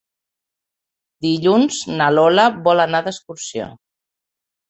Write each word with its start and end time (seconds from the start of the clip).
Dilluns 1.25 1.77
na 1.99 2.07
Lola 2.17 2.45
vol 2.69 2.83
anar 2.87 3.03
d'excursió. 3.09 3.67